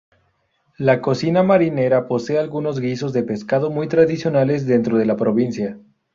La 0.79 0.99
cocina 0.99 1.43
marinera 1.43 2.07
posee 2.07 2.39
algunos 2.39 2.79
guisos 2.79 3.13
de 3.13 3.21
pescado 3.21 3.69
muy 3.69 3.87
tradicionales 3.87 4.65
dentro 4.65 4.97
de 4.97 5.05
la 5.05 5.15
provincia. 5.15 5.77